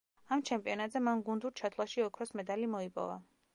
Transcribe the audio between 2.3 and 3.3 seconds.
მედალი მოიპოვა.